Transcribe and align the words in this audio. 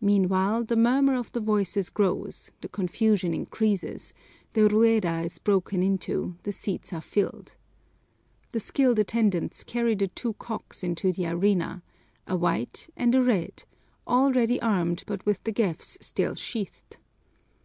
Meanwhile, 0.00 0.66
the 0.66 0.76
murmur 0.76 1.16
of 1.16 1.32
the 1.32 1.40
voices 1.40 1.90
grows, 1.90 2.52
the 2.60 2.68
confusion 2.68 3.34
increases, 3.34 4.14
the 4.52 4.68
Rueda 4.68 5.22
is 5.22 5.40
broken 5.40 5.82
into, 5.82 6.36
the 6.44 6.52
seats 6.52 6.92
are 6.92 7.00
filled. 7.00 7.56
The 8.52 8.60
skilled 8.60 9.00
attendants 9.00 9.64
carry 9.64 9.96
the 9.96 10.06
two 10.06 10.34
cocks 10.34 10.84
into 10.84 11.12
the 11.12 11.26
arena, 11.26 11.82
a 12.28 12.36
white 12.36 12.90
and 12.96 13.12
a 13.12 13.24
red, 13.24 13.64
already 14.06 14.62
armed 14.62 15.02
but 15.08 15.26
with 15.26 15.42
the 15.42 15.50
gaffs 15.50 15.98
still 16.00 16.36
sheathed. 16.36 16.98